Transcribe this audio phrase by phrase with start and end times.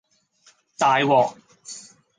[0.79, 1.37] 大鑊